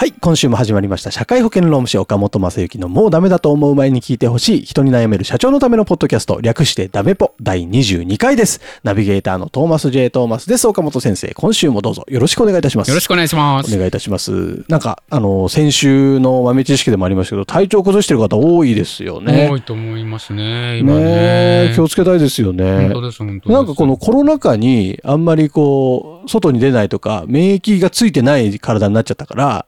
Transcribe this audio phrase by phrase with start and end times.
[0.00, 1.10] はい、今週も始まりました。
[1.10, 8.62] 社会保険労務士岡本正幸のもうダメだと思う前に聞いてほしい人に悩める社長のためのポッドキャスト、略してダメポ第22回です。
[8.82, 10.08] ナビゲーターのトーマス J.
[10.08, 10.66] トーマスです。
[10.66, 12.88] 岡本先生、今週もどうぞよろしくお願いいたします。
[12.88, 13.74] よろしくお願いします。
[13.74, 14.64] お願いいたします。
[14.68, 19.50] なんか、あの、先週の豆知識でもありましたけど、体調崩してる方多いですよね。
[19.50, 21.06] 多いと思いますね、今ねね。
[21.08, 22.88] え気をつけたいですよね。
[22.88, 23.52] 本当です、本当です。
[23.52, 29.66] なんかこのコロナ禍にあんまりこう、外に出ないとか、免疫がついてない体になっちゃったから、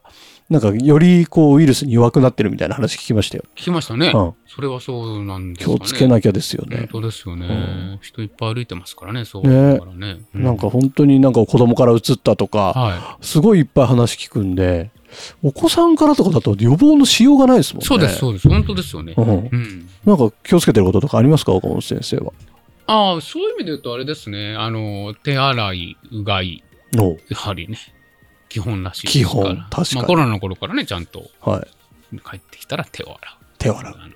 [0.53, 3.43] なんかよりこうウイルスに弱くなってるみたいな話聞きましたよ。
[3.55, 4.11] 聞きましたね。
[4.13, 5.73] うんそれはそうなんですね。
[5.73, 7.01] をつけなきゃですよね本。
[7.01, 7.51] 当ですよね、う
[7.95, 10.19] ん人いっぱい歩いてますからね、そうねだからね。
[10.35, 14.91] うなんか本当になんか子供から移ったとか、はすごいいっぱい話聞くんで、
[15.41, 17.83] お子さんからとかだと予防のしようがないですもんい。
[17.83, 17.87] ね。
[17.87, 18.47] そうです、そうです。
[18.47, 19.15] 本当ですよね。
[19.17, 19.89] うんうん。
[20.05, 22.31] なんか気をつけてることとかありますか岡本先生は？
[22.85, 24.55] ああ、そういう意味で言うとあれですね。
[24.55, 27.77] あの、手洗い、うがい、のやはりね、
[28.53, 29.07] 基本らしい。
[29.07, 31.59] 基本確かにまあコロナの頃からね、ちゃんとは
[32.13, 32.17] い。
[32.19, 33.43] 帰ってきたら手を洗う。
[33.57, 33.95] 手を洗う。
[33.97, 34.13] あの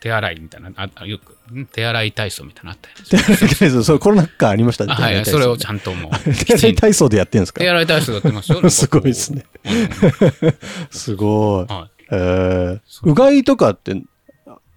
[0.00, 1.64] 手洗いみたいな、ああよく、ん？
[1.66, 4.92] 手洗い体操みたいなのあった 手洗い体操、それコロナ禍ありましたね。
[4.96, 6.12] あはい、それをちゃんともう、
[6.44, 7.60] 手洗い体操でやってるんですか？
[7.60, 8.60] 手洗い体操やってますよ。
[8.68, 9.46] すごいですね。
[9.64, 10.54] うん。
[10.90, 11.72] すごい。
[11.72, 11.90] はい。
[12.12, 14.02] えー、そううがいとかって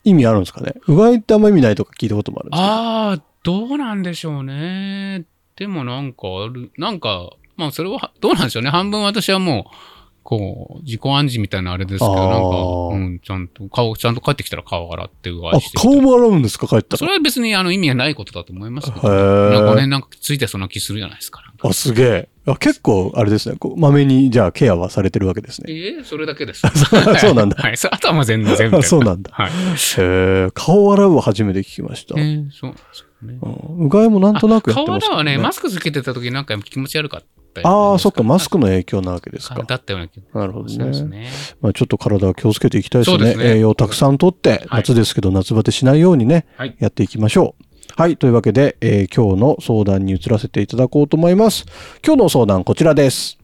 [0.04, 0.76] 意味あるんですかね？
[0.88, 5.26] うがいってあんま意味ないとか聞いたこともあるんですけどああ、どうなんでしょうね。
[5.56, 8.70] でもなんかある、なんか、まあそれは、どうなんでしょうね。
[8.70, 9.76] 半分私はもう、
[10.24, 15.78] こう、自己暗示みたいなあれですけど、あなんーか、うん、ちゃんと、顔、ちゃんと帰ってきたら顔洗ってうがあいして。
[15.78, 16.98] 顔も洗うんですか帰ったら？
[16.98, 21.42] それは別にあの意味がないことだと思いますけど、へーなんかね、なんかついてその気するじゃないですか。
[21.58, 26.62] かあすげえあ結構あれですねこうまめにじゃあケアはされてるわけですねええそれだけです。
[27.20, 27.78] そうなんだはい。
[27.78, 28.78] そあとはもう全然全部。
[28.78, 29.50] あ そうなんだはい。
[29.50, 29.52] へ
[30.00, 33.38] え顔洗うは初めて聞きました、えーそうなんですよね。
[33.42, 33.50] う
[33.84, 37.28] んうがいもなんとなくやってますけど、顔洗はね、マスクつけてた時なんか気持ち悪かった
[37.62, 37.68] り。
[37.68, 39.64] ああそっかマスクの影響なわけですか。
[39.64, 41.04] だったような気がなるほどね。
[41.04, 41.30] ね。
[41.62, 43.36] まあ、ちょっと体は気をつけていきたいですね。
[43.40, 44.68] 栄養たくさんとって、はい。
[44.82, 46.76] 夏ですけど夏バテしないようにね、はい。
[46.80, 47.64] やっていきましょう。
[47.96, 48.18] はい。
[48.18, 51.66] というわけで、えー今日の相談に移らせていただこうと思います。
[52.06, 53.38] 今日の相談こちらです。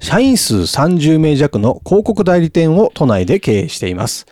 [0.00, 4.26] 社員数30名弱の広告代理店を都内で経営しています。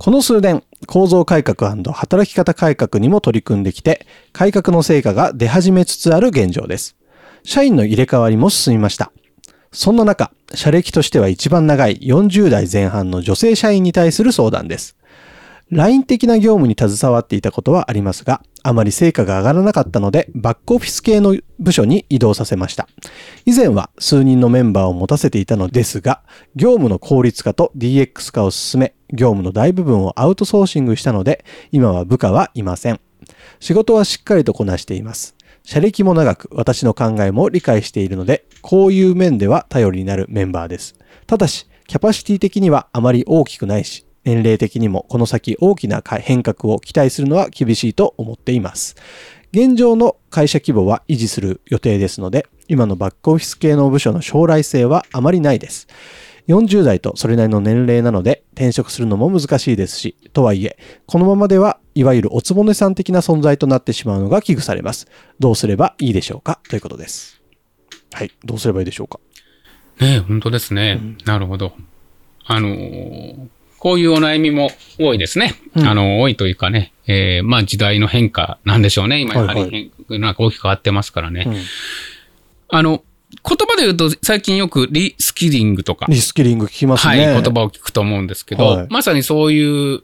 [0.00, 6.96] この数年構造改革働き方改革にも取り組んできて改革の成果が出始めつつある現状です
[7.42, 9.12] 社員の入れ替わりも進みました
[9.72, 14.96] そんな中、社歴としては一番長い40代前半の女性社員に対する相談です。
[15.70, 22.88] LINE 的な業務に携わっていたことはありますが、あまり成果が上がらなかったので、バックオフィス系の部署に移動させました。
[23.46, 26.22] 以前は数人のメンバーを持たせていたのですが、
[26.56, 33.00] 業務の効率化と DX 化を進め、業務の大部分をアウトソーシングしたので、今は部下はいません。
[33.60, 35.36] 仕事はしっかりとこなしています。
[35.64, 40.94] 社歴も長く私の考えも理解しているので、こういう面では頼りになるメンバーです。
[41.26, 48.96] ただし、キャパシティ的にはあまり大きくないし、年齢的にもこの先大きな変革を期待するのは厳しいと思っています。
[49.52, 55.88] 現状の会社規模は維持する予定ですので、今のバックオフィス系の部署の将来性はあまりないです。
[56.46, 60.76] 40代とそれなりの年齢なので転職するのも難しいですし、とはいえ、
[61.06, 65.06] このままではいわゆるおつぼねさん的な存在となってしまうのが危惧されます。
[65.38, 66.58] どうすればいいでしょうか？
[66.70, 67.42] ということです。
[68.12, 68.32] はい。
[68.42, 69.20] どうすればいいでしょうか？
[70.00, 70.98] ねえ本当ですね。
[71.26, 71.74] なるほど。
[72.46, 75.54] あのーこういうお悩みも多いですね。
[75.74, 79.20] うんあの、多いというかね、えーまあ時代の変化なんでしょうね。
[79.20, 81.44] 今やははいはいなんか大きく変わってますからね。
[81.46, 81.56] うん
[82.68, 83.02] あの、
[83.42, 87.32] 言葉で言うと最近よくリスキリングとか、リスキリング聞きますはい、ね。
[87.32, 90.02] 言葉を聞くと思うんですけど、はいまさにそういう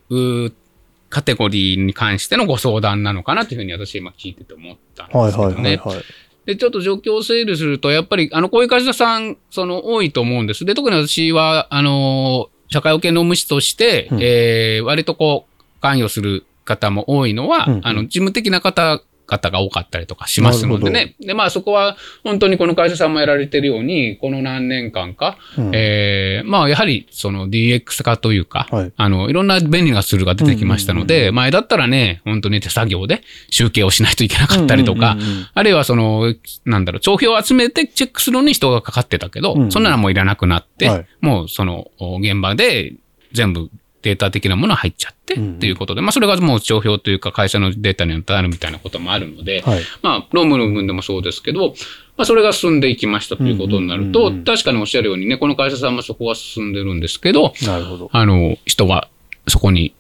[1.09, 5.55] カテゴリーに関してのご相談なのかなというふうに私今聞いてて思ったんではいすけどね。
[5.55, 6.05] はいはいはい。
[6.47, 10.65] で、ちょっと状況を整理すると、やっぱり、あの、こういう会社さん、その、多いと思うんです。
[10.65, 21.17] で、特に私は、あの、社会保険労務士として、うんえー割とこう、関与する方も多いのは、うんうんあの、事務的な方方が多かったりとかしますのでなね。
[21.21, 25.71] で、まあそこは本当にこの会社さんもやられてるように、この何年間か、うん。
[25.75, 28.93] えーまあやはりその DX 化というか、はい。
[28.97, 35.17] あの、いろんな便利なツールが出てきましたので、前だったらね、本当に手作業で集計をしないといけなかったりとか、
[35.55, 36.35] あるいはその、
[36.65, 41.07] なんだろう、帳票を集めてチェックするのに人がかかってたけど、うんうんそんなのはもういらなくなって、はい。
[41.21, 42.95] もうその、お現場で
[43.33, 43.69] 全部
[44.07, 49.83] データ的なものが入っちゃって、うんうんっていうことで、まあそれがもう帳票というか会社のデータになるみたいなこともあるので、はい。
[50.03, 51.71] まあ、ロームの部分でもそうですけど、
[52.17, 58.11] まあ、それが進んでいきましたということになるとうんうんうんうん、確かにおっしゃるようにね、この会社さんもそこは進んでるんですけど、なるほど。
[58.13, 59.09] あの、人が
[59.49, 59.95] そこに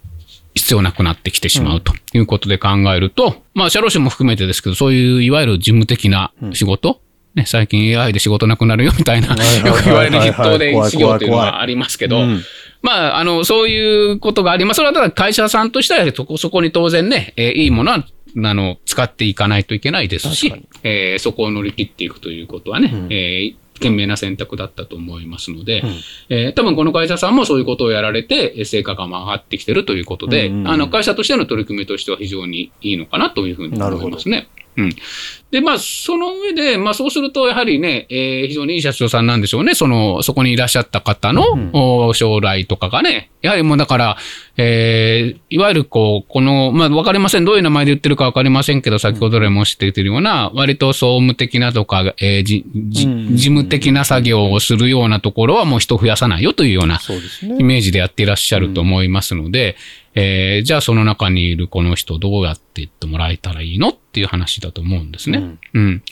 [0.54, 7.00] 必要なくなってきてしまうということで考えると、まあ、社労士も含めてですけど、そういういわゆる事務的な仕事、
[7.36, 9.28] ね、最近 AI で仕事なくなるよみたいな、
[9.64, 12.42] よく言われる筆頭で事業というのはありますけど、うん。
[12.82, 14.78] まあ、あの、そういうことがあります。
[14.78, 18.06] それはただ会社さんとしては、そこ、そこに当然ね、えーいいものは、
[18.42, 20.52] あの、使っていかないといけないですし
[20.82, 23.06] えーそこを乗り切っていくということはね、うん。
[23.10, 25.90] えー賢明な選択だったと思いますので、うん。
[26.30, 30.68] えー多分この会社さんもそういうことをやられて、えー成果が上がってきてるということで、うんうんうん。
[30.68, 34.48] あの、会社としての取り組みとしては非常にいいのかなというふうに思いますね。
[34.76, 34.90] うん。
[35.50, 39.74] で、まあ、その上で、まあ、そうすると、やはりね、えー非常にいい社長さんなんでしょうね。
[39.74, 44.16] その、そこにいらっしゃった方の、うんお将来とかがね、やはりもうだから、
[44.56, 47.44] えーいわゆるこう、この、まあ、わかりません。
[47.44, 56.98] どういう名前で言ってるかわかりませんけど、先ほどでも知っているような、割と総務的なとか、えーじ、じうん事務的な作業をするようなところはもう人増やさないよというような
[57.42, 57.62] イね。
[57.64, 59.76] メージでやっていらっしゃると思いますので、
[60.16, 65.38] えーじゃあその中にいるこの人どうやって言ってもらえたらいいのっていう話だと思うんですね。
[65.38, 66.02] うんうん。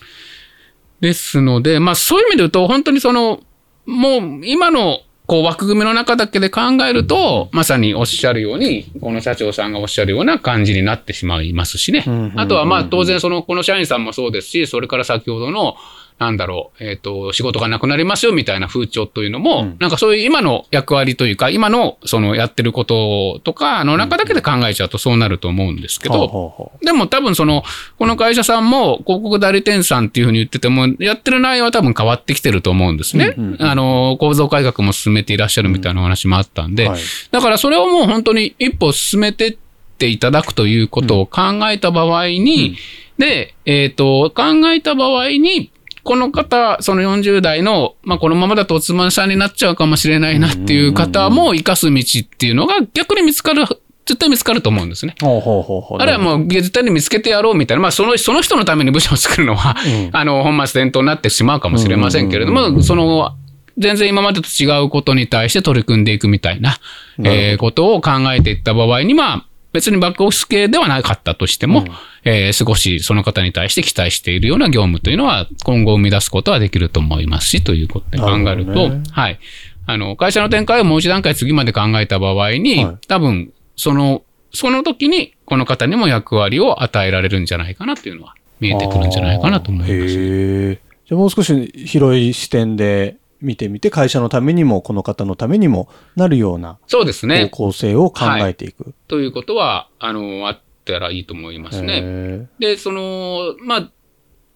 [1.00, 3.40] ですので、まあそういう意味で言うと、本当にその、
[3.86, 12.04] もう今のこう枠組みの中だけで考えると、まさにおっしゃるように、この社長さんがおっしゃるような感じになってしまいますしね
[12.36, 15.76] あとはまあ当然その、この社員さんもそうですし、それから先ほどの、
[16.18, 19.76] なんだろう、えっ、と、仕事がなくなりますよみたいな風潮というのも、うん。
[19.80, 27.64] なんかそういう今の役割というか、今のそのやってることとかの中だけで考えちゃうとそうなると思うんですけど、でも多分その、
[27.98, 33.34] この会社さんも広告代理店さんっていうふうに言ってても、やってる内容は多分変わってきてると思うんですね。
[33.36, 33.62] うんうんうん。
[33.62, 37.00] あの、構造改革も進めていらっしゃるみたいなお話もあったんで、うはい。
[37.32, 39.56] だからそれをもう本当に一歩進めてっ
[39.98, 42.76] ていただくということを考えた場合に、
[43.18, 45.70] で、えっ、と、考えた場合に、
[46.04, 53.64] この方、その40代の、まあ、このままだとおつまんさんになっちゃうかもしれないなっていう方も生かす道っていうのが逆に見つかる、
[54.06, 55.14] 絶対見つかると思うんですね。
[55.22, 55.98] ほうほうほうほう。
[55.98, 63.32] あるいはもう絶対に見つけてやろうみたいな、まあそのその人のために部署を作るのは、うん あの、本末転倒になってしまうかもしれませんけれども、その、
[63.78, 66.78] 全然今までと違うことに対して取り組んでいくみたいな、
[67.24, 71.88] えーことを考えていった場合に、まあ、別にバックオフィス系ではなかったとしても、うん
[72.22, 79.40] えー少しその方に対して期待しているような業務というのは、今後生み出すことはできると思いますし、ということで考えると、なるねはい。
[79.86, 84.22] あの、会社の展開をもう一段階次まで考えた場合に、はい多分、その、
[84.52, 90.74] その時に、この方にも役割を与えられるんじゃないかなっていうのは見えてくるんじゃないかなと思います。
[90.74, 97.68] じゃあもう少し広い視点で見てみて、会社のためにも、この方のためにもなるようなそうですね方。
[97.68, 98.94] 向性を考えていく。
[99.06, 102.00] ということは、あの、あったらいいと思いますね。
[102.02, 103.90] へで、その、まあ、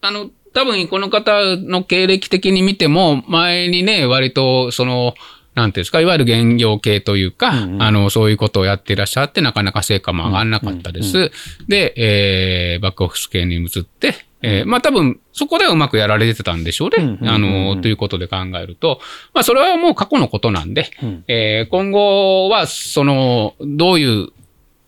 [0.00, 5.14] あの、多分この方の経歴的に見ても、前にね、割と、その、
[5.54, 11.18] なんていうんですか、いわゆる現業系というか、うんうんあの、そういうことをやっていらっしゃって、なかなか成果も上がらなかったです。
[11.18, 11.30] うん
[11.66, 17.18] で、えー、バックオフィス系に移って、えーまあ多分、そこではうまくやられてたんでしょうね。
[17.22, 19.00] あの、ということで考えると、
[19.34, 24.28] まあそれはもう過去のことなんで、うんえー今後は、その、どういう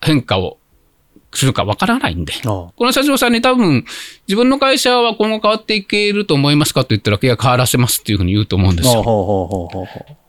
[0.01, 0.59] 変化を
[1.33, 3.85] するかわからないんで、あこの社長さんに多分、
[4.27, 8.93] 自分の会社は今後変わっていけると思いますかと言ったら、いや、変わらせますっていうふうに言うと思うんですあ。
[8.93, 9.03] よ。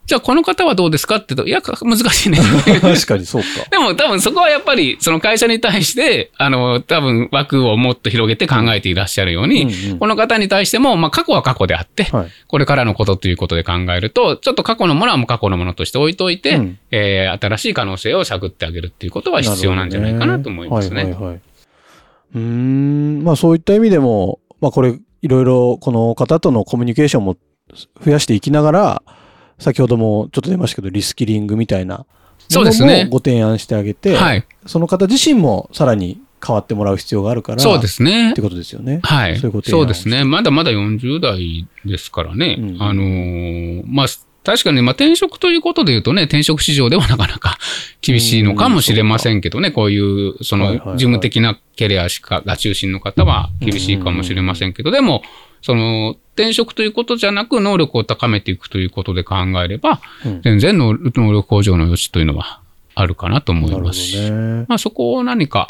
[0.05, 2.39] じゃあ、この方はどうですかって言うと、いや、か難しいね。
[2.81, 3.48] 確かにそうか。
[3.70, 12.27] でも、多分そこはやっぱり、その会社に対して、あの、多分枠をもっと広げて考えていらっしゃるように、うんうんこの方に対しても、まあ、過去は過去であって、はい。
[12.48, 21.03] これからのことということで考えると、ちょっと過去のものはもう過去のものとして置いといて、うんえー新しい可能性を探ってあげるっていうことは必要なんじゃないかなと思いますね。
[21.03, 21.39] はいはいはい。
[22.36, 27.38] うーん、まあそういった意味でも、まあこれ、いろいろこの方とのコミュニケーションも
[28.03, 29.03] 増やしていきながら、
[29.61, 32.05] 先ほどもちょっと出ましたけど、リスキリングみたいなも
[32.49, 34.45] のもご提案してあげて、はい。
[34.65, 38.41] その方自身もさらに変わってもらう必要があるから、そうですねって。
[38.41, 38.99] ことですよね。
[39.03, 39.37] はい。
[39.37, 40.23] そういうことそうですね。
[40.23, 42.57] まだまだ40代ですからね。
[42.59, 44.07] うんあのーまあ、
[44.43, 47.59] 確かに、まあ、転職ということで言うとね、転職市場ではなかなか
[48.01, 55.21] 厳しいのかもしれませんけどね、こういう、その事務的なキャリアしか、が中心の方は厳しいかもしれませんけど、でも、
[55.61, 60.41] その、転職ということじゃなく、能力を高めていくということで考えれば、うん。
[60.41, 62.61] 全然能能力向上の余地というのは
[62.95, 64.65] あるかなと思ないますし、どね。
[64.67, 65.67] まあ、そこを何か、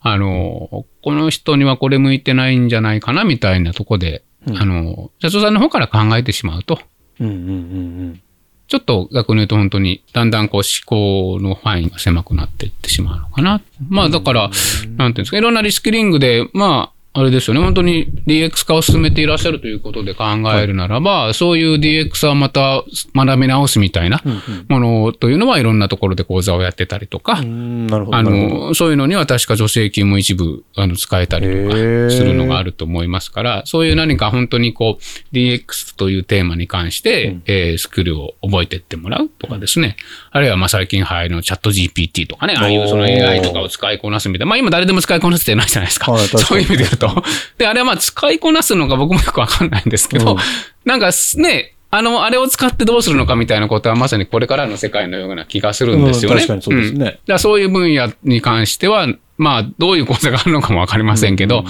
[0.00, 4.58] あの、この人にはこれ向いてないんじゃないかなみたいなとこで、うん。
[4.58, 6.78] あの、社長さんの方から考えてしまうと、
[7.20, 8.22] うんうんうん
[8.68, 13.60] ちょっと逆に言うと本当にだんだんこう思考の範囲が狭くなっていってしまうのかな。
[13.86, 24.22] まあだから、なんていうんですか、いろんなリスキリングで、まあ、あれですよね、本当に DX 化を進めていらっしゃるということで考えるならば、そういう DX はまた学び直すみたいな
[24.68, 27.38] ものというのはいろんなところで講座をやってたりとか。
[27.38, 31.76] あの、そういうのには確か助成金も一部あの使えたりとか
[32.10, 39.96] するのがあると思いますから、そういう何か本当にこう DX というテーマに関して、えースキルを覚えていってもらうとかですね。
[40.30, 44.46] あるいはまあ最近流行りのチャット GPT とかね、ああいうその AI とかを使いこなすみたいな。
[44.46, 46.16] まあ今誰でも使いこなせてないじゃないですか。
[46.16, 47.24] そういう意味でと。
[47.58, 50.38] で、あれはまあ使いこなすのか僕もよくわかんないんですけど、うん。
[50.84, 56.42] なんかね、あの、あれを使ってどうするのかみたいなことはまさにこれからの世界のような気がするんですよね。
[56.42, 56.46] うん。
[56.46, 57.06] 確かにそうですね。
[57.06, 57.18] ん。
[57.26, 61.64] だそういう分野に関しては、まあ、どういう講座があるのかもわかりませんけど、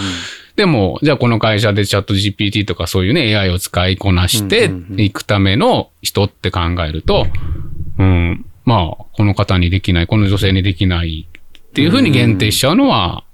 [0.56, 7.26] でも、じゃあこの会社でチャット GPT とかそういうね、AI を使いこなしてうんうんうんいくための人って考えると、
[7.98, 13.24] うん、まあ、この方にできない、この女性にできないっていうふうに限定しちゃうのは、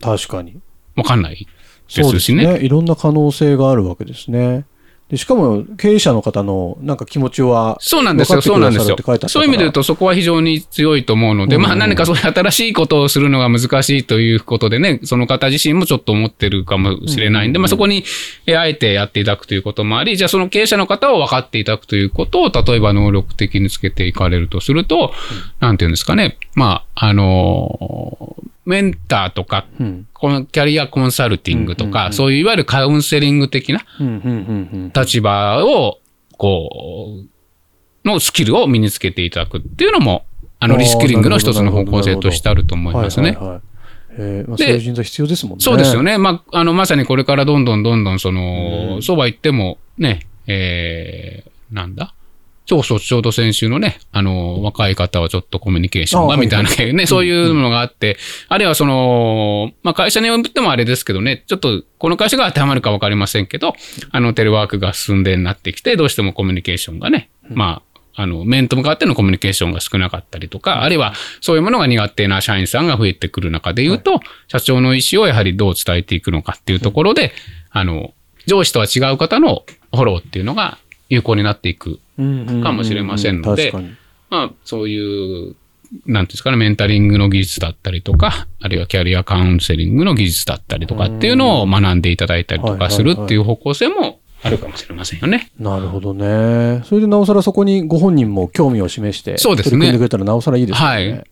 [0.00, 0.58] 確かに。
[0.96, 1.46] わかんない
[1.88, 2.58] そうですすでしね。
[2.58, 2.64] ね。
[2.64, 4.64] いろんな可能性があるわけですね。
[5.08, 8.96] でしかも、経営者の方のなんか気持ちは、そうなんですよ、そうなんですよ。
[9.28, 18.02] そういう意味で言うと、そこは非常に強いと思うので、うんまあ何かそういう新しいことをするのが難しいということでね、その方自身もちょっと思ってるかもしれないんで、まあそこに、
[18.46, 25.12] えあえてやっていただくということもあり、じゃあその経営者の方を分かっていただくということを、例えば能力的につけていかれるとすると、
[25.60, 30.08] なんていうんですかね、まあ、あのーメンターとか、うん。
[30.12, 33.84] このキャリアコンサルティングとか、うんうんうんそういういわゆるカウンセリング的な
[34.94, 35.98] 立場を、
[36.36, 37.20] こ
[38.04, 40.26] う、のスキルを身につけていただくっていうのも、
[40.58, 42.96] あの、リスキリングの一つの方向性としてあると思うん。
[42.96, 43.38] いますね。
[44.18, 45.62] えーまあ、でそういう人材必要ですもんね。
[45.62, 46.16] そうですよね。
[46.16, 52.14] まあ、あの、まさにこれからどんどんどんどん、その、うんそうは言っても、ね、えー、なんだ？
[52.68, 58.16] そうそう、ちょうど先週のね、あの、若い方はちょっとコミュニケーションが、みたいなね、そういうのがあって、
[58.48, 63.74] あるいはその、まあ、会社によってもあれですけどね、ちょっと、この会社が当てはまるかわかりませんけど、
[64.10, 77.32] あの、テレワークが進んでになってきて、どうしてもコミュニケーションがね、まあ、あの、面と向かってのコミュニケーションが少なかったりとか、あるいはそういうものが苦手な社員さんが増えてくる中で言うと、社長の意思をやはりどう伝えていくのかっていうところで、
[77.70, 78.14] あの、
[78.46, 80.78] 上司とは違う方のフォローっていうのが
[81.10, 83.72] 有効になっていくかもしれませんので。
[84.28, 85.54] まあ、そういう、
[86.04, 95.50] なんていうんですかね、メンタリングの技術だったりとか、あるいはキャリアカウンセリングの技術だったりとかっていうのを学んでいただいたりとかするっていう方向性もあるかもしれませんよね。
[95.58, 96.82] なるほどね。
[96.84, 100.94] それでなおさらそこにご本人も興味を示して、そうですね取り組んでくれたらなおさらいいですよね。
[100.94, 101.24] はい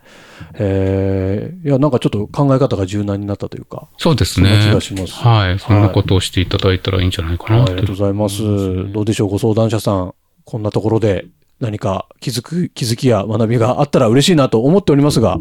[0.55, 3.89] えーいや、なんかちょっと考え方が柔軟になったというか。
[3.99, 5.15] そうですそんな気ねがします。
[5.15, 5.59] はい。
[5.59, 8.93] そんなことをしていただいたらいいんじゃないかはい、なとありがとうございます。
[8.93, 10.15] どうでしょう、ご相談者さん。
[10.45, 11.27] こんなところで。
[11.65, 15.39] 何か気づく、気づきや学びがあったら嬉しいなと思っておりますが、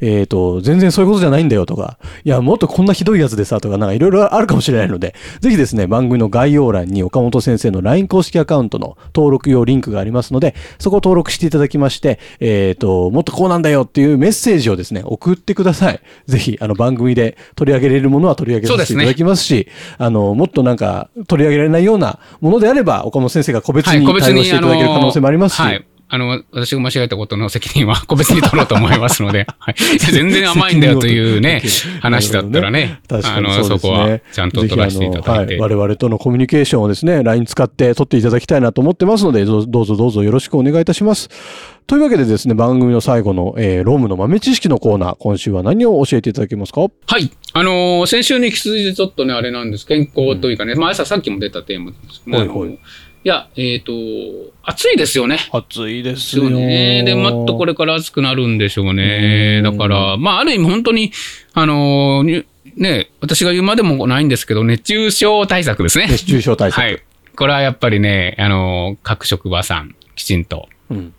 [0.00, 16.00] えっ、と、全然そういうことじゃないんだよとか、いや、もっとこんなひどいやつでさとか、なんかいろいろあるかもしれないので、ぜひですね、番組の概要欄に岡本先生の LINE 公式アカウントの登録用リンクがありますので、そこを登録していただきまして、えっ、と、もっとこうなんだよっていうメッセージをですね、送ってください。
[16.26, 25.63] ぜひ、あの、番組で取り上げれるものは取り上げさせていただきますし、あの、もっとなんか取り上げられないようなものであれば、岡本先生が個別はい、に個別に、対応していただける可能性もありますし、はい。
[26.06, 29.74] あの、私が間違えたことの責任は 個別に取ろうと思いますので、 はい。
[29.98, 31.60] 全然甘いんだよというね
[32.00, 34.22] 話だったらね、確かあの、にそこはね。
[34.32, 35.58] ちゃんと取らせていただいて。
[35.58, 41.28] はい、我々とのコミュニケーションをですね、LINE 使って取っていただきたいなと思ってますので、どうどうぞどうぞよろしくお願いいたします。
[41.86, 46.82] というわけでですね、番組の最後の、えーロームの豆知識のコーナー、今週は何を教えていただけますか？
[46.82, 47.30] はい。
[47.54, 49.86] あのー先週に引き続いてちょっとね、あれなんです。
[49.86, 52.78] 健康というかね、まあ、朝さっきも出たテーマですけど、はいはい
[53.24, 53.92] いや、えっ、と、
[54.62, 55.38] 暑いですよね。
[55.50, 57.02] 暑いでですよね。
[57.04, 59.62] で、もっとこれから暑くなるんでしょうね。
[59.64, 61.10] うんだから、まあ、ある意味本当に、
[61.54, 62.44] あのーに
[62.76, 66.06] ね、私が言うまでもないんですけど、熱中症対策ですね。
[66.10, 66.80] 熱中症対策。
[66.82, 67.02] はい。
[67.34, 71.14] これはやっぱりね、あのー各職場さん、きちんと、うん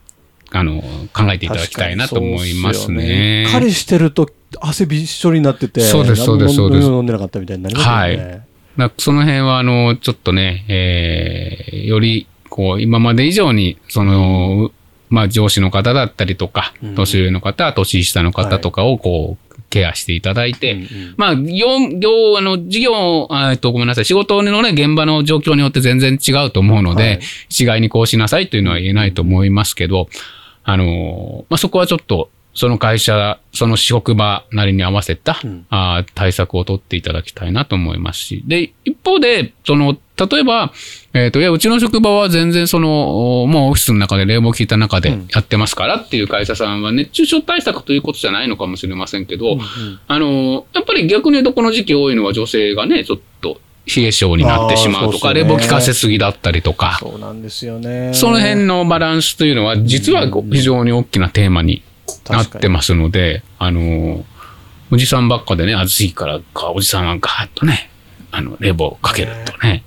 [0.52, 3.48] あのー考えていただきたいなと思いますね。
[3.52, 4.30] 彼してると
[4.62, 8.46] 汗びっしょりになってて、そうですそうですそうです飲んでなかったみたいになりますよね。
[8.78, 14.72] だその辺は、あの、ちょっとね、えーより、こう、今まで以上に、その、
[15.10, 20.78] まあ、上司の方だったりとかうん、年上の方、年下の方とかを、こう、ケアしていただいて、
[21.18, 27.20] まあ、業、業、あの、事業、あえっと、ごめんなさい、仕事のね、現場の状況によって全然違うと思うので、はい。
[27.50, 30.08] 一概にこうしなさいというのは言えないと思いますけど、
[30.64, 35.66] あの、まあ、そこはちょっと、その会社、その職場なりに合わせた、うん。
[35.70, 38.44] あー対策を取っていただきたいなと思いますし。
[38.48, 40.72] で、一方で、その、例えば、
[41.14, 45.28] えっ、と、いや、うちの職場は全然その、おもうオフィスの中で冷房効いた中でうん。
[45.34, 49.60] やってますからっていう会社さんは熱中症対策ということじゃないのかもしれませんけど、うん
[50.08, 58.14] あの、やっぱり逆に言うとこの時期多いのは女性がね、ちょっと冷え性になってしまうとか、冷房効かせすぎだったりとか、そうなんですよね。
[58.14, 60.50] その辺のバランスというのは、実はうん。
[60.52, 61.84] 非常に大きなテーマに
[62.30, 64.26] なってますので、あの、
[64.92, 67.90] おじさんばっかでね、暑いからか、おじさんはガーッとね、
[68.32, 69.84] あの、冷房かけるとね、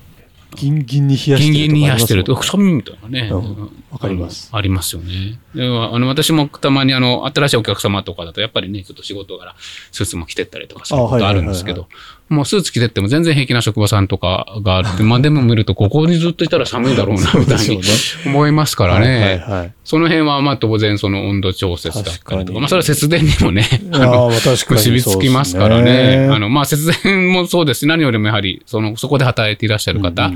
[0.54, 3.28] ギンギンに冷やしてるギンギンに冷やしてると、みみたいなね。
[3.30, 3.82] うん。
[3.90, 4.50] わかります。
[4.52, 5.38] ありますよね。
[5.54, 9.54] であの、私もたまにあの、新しいお客様とかだと、やっぱりね、ちょっと仕事柄、
[9.92, 11.88] スーツも着てったりとかすることあるんですけど、
[12.28, 17.80] もうスーツ着てっても全然平気な職場さんとかがあって、 まあでも見ると、ここにずっといたら寒いだろうな、みたいに
[18.26, 19.44] 思いますからはいはいね。
[19.46, 19.72] はい。
[19.84, 26.28] その辺はまあ当然その温度調節だったりとか、まあそれは節電にもね、 ああの、結びつきますからね。
[26.30, 30.30] あの、まあ節電もそうですし、何よりもやはり、その、そこで働いていらっしゃる方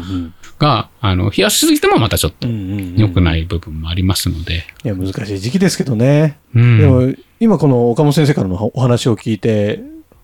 [0.58, 4.64] が、あの、冷やしすぎてもまたちょっと良くない部分もありますので。
[4.84, 6.38] いや、難しい時期ですけどね。
[6.54, 6.78] うん。
[6.78, 9.80] でも、今この岡本先生からのお話を聞いて、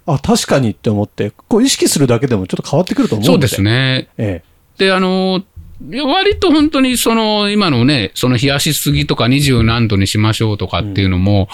[0.09, 3.61] あ、確かにって思って、こう意識するだけでもちょっと変わってくると思うんそうです。
[3.61, 4.09] ね。
[4.17, 4.43] え
[4.79, 5.45] で、あの、
[5.81, 11.49] 割と本当にその、今のね、その冷やしすぎとか二十何度にしましょうとかっていうのも、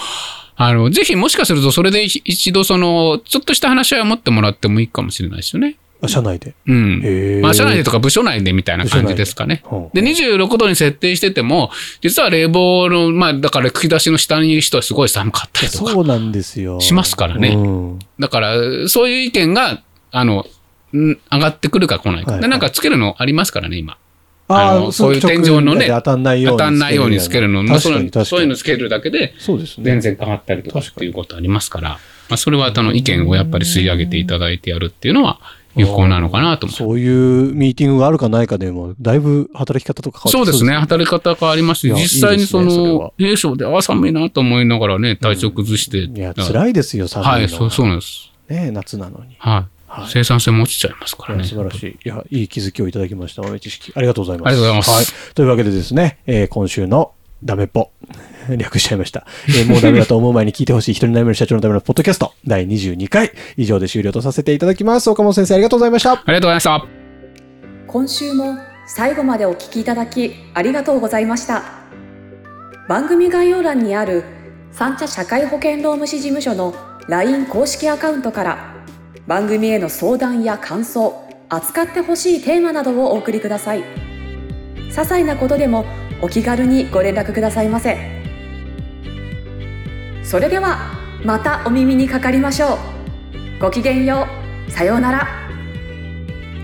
[0.55, 5.75] あの、ぜひもしかするとそれで一度その、ちょっとした話し合いを持ってもらってもいいかもしれないですよね。
[6.07, 6.55] 社内で。
[6.67, 7.41] うん。
[7.41, 9.63] まあ、社内でとか部署内でみたいな感じですかね。
[9.93, 11.71] で、26度に設定してても、
[12.01, 16.79] 実は冷房の、まあ、だから吹き出しの下にいる人はすごい寒かったりとかそうなんですよ。
[16.81, 17.49] しますからね。
[17.49, 18.55] うんだから、
[18.87, 19.81] そういう意見が、
[20.11, 20.45] あの、
[20.93, 22.31] ん上がってくるか来ないか。
[22.31, 23.97] はいはいで、なんかつけるのありますからね、今。
[24.47, 26.57] あのそういう天井のね当たんないように。
[26.59, 27.63] 当たんないようにつけるの。
[27.63, 29.85] まあそういうのつけるだけで、そうですね。
[29.85, 31.89] 全然変わったりとかっていうことありますから、
[32.29, 35.39] まあ、それはあの意見をやっぱり吸い上げていただいてやるっていうのは
[35.75, 36.67] 有効なのかなと。
[36.67, 40.77] そういうミーティングがあるかないかでも、だいぶ働き方とか変わってきそうですね。
[40.77, 45.99] 働き方変わりますし、実際にその、冷え性で、あ、寒いなと思いながらね、体調崩して。
[45.99, 48.31] いや、辛いですよ、寒いのはい、そう、そうなんです。
[48.49, 49.35] ね夏なのに。
[49.39, 49.53] はい。
[49.55, 49.65] はい
[50.09, 51.45] 生産性も落ちちゃいますからね。
[51.45, 51.87] 素晴らしい。
[51.87, 53.43] いや、いい気づきをいただきました。
[53.43, 53.93] 豆知識。
[53.95, 54.47] ありがとうございます。
[54.47, 55.33] ありがとうございますはい。
[55.33, 57.91] というわけでですね、えー今週のダメっぽ。
[58.57, 59.25] 略しちゃいました。
[59.47, 65.09] えーもうダメだと思う前に聞いてほしい一人悩める社長のためのポッドキャスト第22回以上で終了とさせていただきます。
[65.09, 66.13] 岡本先生ありがとうございました。
[66.13, 66.85] ありがとうございました。
[67.87, 71.63] 今週も最後までお聞きいただきありがとうございました
[72.87, 74.23] 番組概要欄にある
[74.71, 76.75] 三茶社会保険労務士事務所の
[77.07, 78.75] LINE 公式アカウントから
[79.27, 83.83] 番組への相談や感想扱ってほしいテーマなどをお送りください
[84.89, 85.85] 些細なことでも
[86.21, 87.97] お気軽にご連絡くださいませ。
[90.23, 90.77] それでは
[91.23, 93.59] またお耳にかかりましょう。
[93.59, 94.27] ごきげんよ
[94.67, 94.71] う。
[94.71, 95.27] さようなら。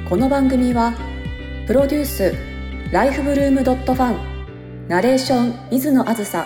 [0.09, 0.93] この番組は
[1.67, 2.35] プロデュース
[2.91, 6.45] ライフブルームドットファンナレーション水野あずさ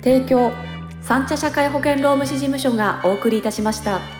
[0.00, 0.52] 提供
[1.00, 4.17] 三茶社会保険労務士事務所がお送りいたしました。